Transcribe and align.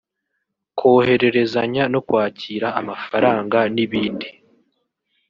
kohererezanya 0.79 1.83
no 1.93 1.99
kwakira 2.07 2.67
amafaranga 2.79 3.59
n’ibindi 3.75 4.27